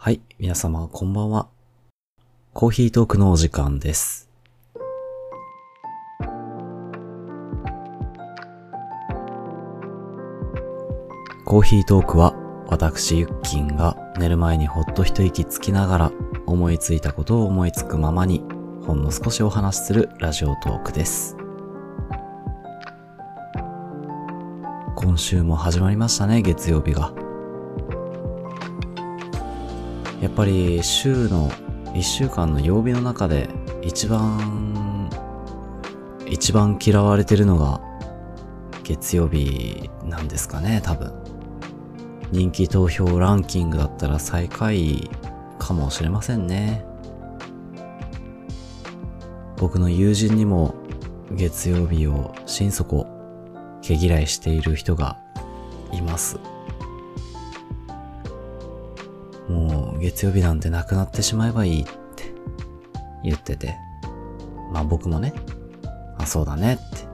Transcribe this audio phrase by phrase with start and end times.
[0.00, 1.48] はい、皆様こんばんは。
[2.54, 4.30] コーヒートークのお時間です。
[11.44, 12.32] コーヒートークは
[12.68, 16.12] 私ユッキンが寝る前にほっと一息つきながら
[16.46, 18.44] 思いついたことを思いつくままに
[18.86, 21.36] ほんの少しお話しするラジオトークです。
[24.94, 27.12] 今週も始まりましたね、月曜日が。
[30.20, 31.50] やっぱり週の
[31.94, 33.48] 一週間の曜日の中で
[33.82, 35.10] 一番、
[36.26, 37.80] 一番嫌われてるのが
[38.82, 41.12] 月曜日なんですかね、多分。
[42.30, 45.10] 人気投票ランキングだったら最下位
[45.58, 46.84] かもしれませんね。
[49.56, 50.74] 僕の友人にも
[51.32, 53.06] 月曜日を心底
[53.82, 55.16] 毛嫌いしている人が
[55.92, 56.38] います。
[59.48, 62.32] もう月曜日なんてなくなってしまえばいいって
[63.24, 63.76] 言ってて。
[64.72, 65.32] まあ僕もね、
[66.18, 67.06] あ、そうだねって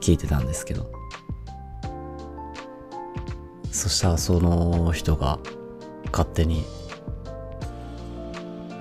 [0.00, 0.90] 聞いてたんですけど。
[3.72, 5.38] そしたらその人が
[6.12, 6.64] 勝手に、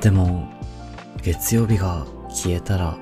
[0.02, 0.48] でも
[1.22, 2.98] 月曜日が消えたら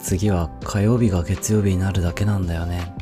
[0.00, 2.94] 次は火曜日が月曜日になるだけなんだよね。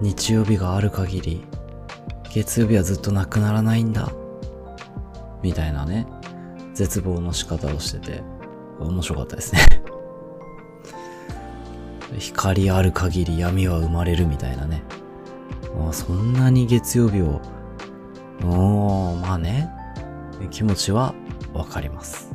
[0.00, 1.44] 日曜日がある限り
[2.34, 4.12] 月曜日はずっとなくならないんだ。
[5.40, 6.04] みたいなね、
[6.74, 8.22] 絶望の仕方をしてて、
[8.80, 9.60] 面白かったですね。
[12.18, 14.82] 光ある限り闇は生まれるみたいなね。
[15.88, 17.40] あそんなに月曜日を、
[18.42, 19.70] おー、まあね、
[20.50, 21.14] 気持ちは
[21.52, 22.34] わかります。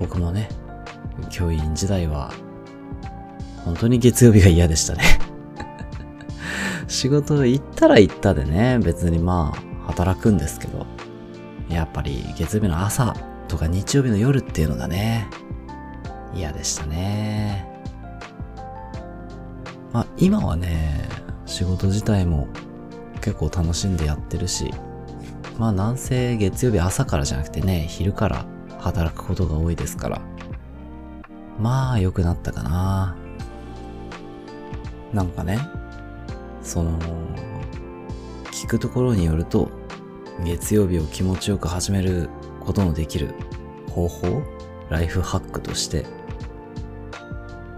[0.00, 0.48] 僕もね、
[1.30, 2.32] 教員時代は、
[3.64, 5.27] 本当に月曜日が嫌でしたね。
[6.98, 10.84] 仕事行ったら行ったでね、別にまあ、働くんですけど、
[11.68, 13.14] やっぱり月曜日の朝
[13.46, 15.30] とか日曜日の夜っていうのがね、
[16.34, 17.68] 嫌でしたね。
[19.92, 21.08] まあ今はね、
[21.46, 22.48] 仕事自体も
[23.20, 24.74] 結構楽しんでやってるし、
[25.56, 28.44] まあなんせ月曜日朝からじゃなくてね、昼から
[28.80, 30.20] 働くことが多いですから、
[31.60, 33.16] まあ良くなったかな。
[35.12, 35.60] なんかね、
[36.68, 36.98] その、
[38.52, 39.70] 聞くところによると、
[40.44, 42.28] 月曜日を気持ちよく始める
[42.60, 43.34] ことのできる
[43.90, 44.42] 方法
[44.90, 46.04] ライフハックとして、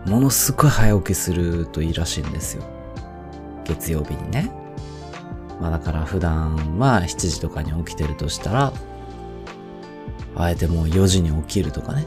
[0.07, 2.65] ものすごい早起きするといいらしいんですよ。
[3.65, 4.51] 月曜日にね。
[5.61, 8.73] まあだから普段は7時とかに起きてるとしたら、
[10.35, 12.07] あえてもう4時に起きるとかね。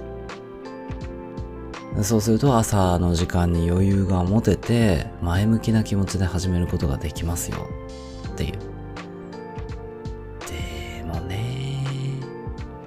[2.02, 7.68] そうすると朝の時間に余裕が持てて、前向きな気持ちで始めることができますよ。
[8.30, 8.52] っていう。
[10.48, 11.86] でもね、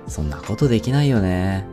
[0.08, 1.64] そんなことできないよね。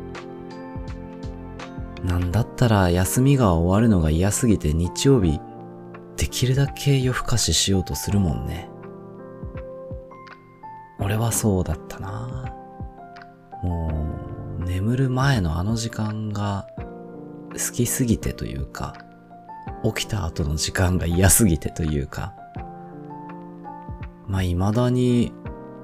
[2.04, 5.40] なんだったら休みが終わるのが嫌すぎて日曜日、
[6.18, 8.70] できるだけ夜更かししようとするもんね。
[11.00, 12.54] 俺はそうだったな
[13.64, 13.92] も
[14.60, 16.68] う、眠る前のあの時間が
[17.54, 18.96] 好きすぎてというか、
[19.84, 22.34] 起きた後の時間が嫌すぎてというか、
[24.28, 25.32] まあ未だに、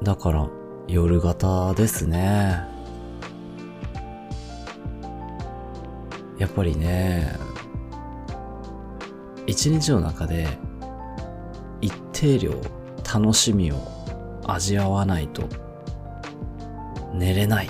[0.03, 0.49] だから
[0.87, 2.63] 夜型ですね。
[6.37, 7.35] やっぱりね、
[9.45, 10.47] 一日の中で
[11.81, 12.53] 一定量
[13.13, 13.75] 楽しみを
[14.47, 15.43] 味わわないと
[17.13, 17.69] 寝れない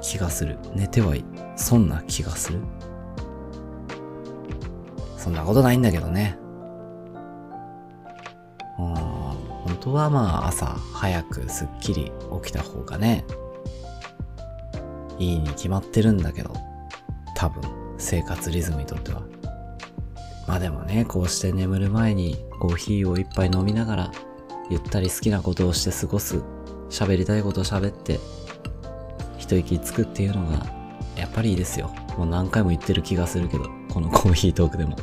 [0.00, 0.58] 気がする。
[0.74, 1.24] 寝てはい
[1.62, 2.60] 損な気がする。
[5.16, 6.36] そんなことないんだけどね。
[8.78, 12.10] うん、本当はまあ朝早くすっきり
[12.42, 13.24] 起きた方がね、
[15.18, 16.52] いいに決まってるんだけど、
[17.36, 17.62] 多分
[17.98, 19.22] 生活リズムにとっては。
[20.48, 24.12] まあでもね、こうして眠る前にコーヒーを一杯飲みながら、
[24.68, 26.42] ゆったり好きなことをして過ごす、
[26.90, 28.18] 喋りたいことを喋って、
[29.38, 30.81] 一息つくっていうのが、
[31.16, 31.90] やっぱりいいですよ。
[32.16, 34.96] もう何回も言ってる気がするけど、このコーヒートークでも。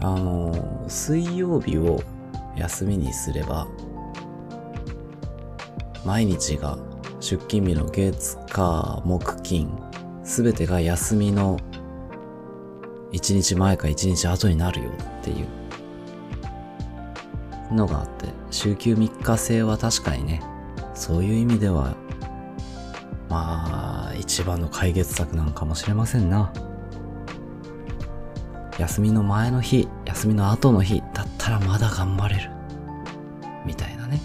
[0.00, 2.00] あの、水曜日を
[2.56, 3.66] 休みにすれば、
[6.04, 6.78] 毎日が
[7.20, 9.76] 出勤日の月、火、木、金、
[10.22, 11.58] すべてが休みの
[13.12, 15.48] 1日前か1日後になるよっていう
[17.74, 20.42] のがあって、週休3日制は確かにね、
[20.94, 21.94] そういう意味では、
[23.28, 26.52] まあ、一番の解決策なんかもしれませんな。
[28.78, 32.50] 休みの前の日、休みの後の日だったらまだ頑張れる。
[33.66, 34.20] みたいなね。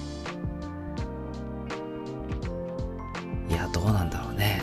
[3.50, 4.62] いや、どうなんだろうね。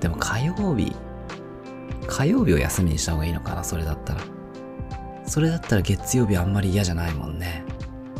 [0.00, 0.94] でも火曜日、
[2.06, 4.20] 火曜日を休みにした方がいいのかな、それだったら。
[5.26, 7.64] それだったら月曜日あんまり嫌じゃないもんね。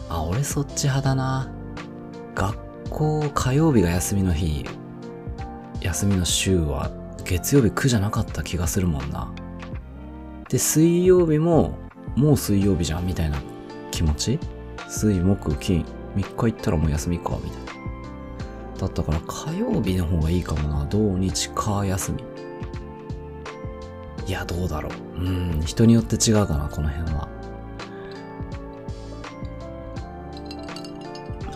[0.09, 1.51] あ、俺そっち派だな。
[2.35, 4.65] 学校火曜日が休みの日、
[5.81, 6.91] 休みの週は
[7.25, 9.33] 月曜日苦じゃなかった気がするもんな。
[10.49, 11.79] で、水曜日も、
[12.17, 13.39] もう水曜日じゃんみたいな
[13.91, 14.39] 気持ち？
[14.89, 15.85] 水、木、金、
[16.17, 18.81] 3日行ったらもう休みか、みたいな。
[18.81, 20.85] だったから火曜日の方がいいかもな。
[20.87, 22.25] 土日か休み。
[24.27, 25.21] いや、どうだろう。
[25.21, 27.29] うん、人によって違うかな、この辺は。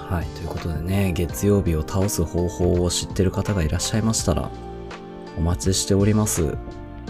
[0.09, 4.51] はい、ということでね、月曜日を倒す方法を知ってる方がいらっしゃいましたら、
[5.37, 6.57] お待ちしております。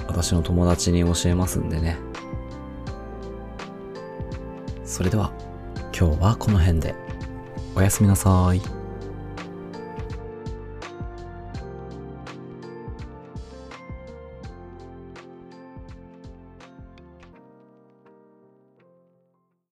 [0.09, 1.97] 私の友達に教えますんでね。
[4.85, 5.33] それでは、
[5.97, 6.97] 今日はこの辺で。
[7.77, 8.78] おやすみなさい。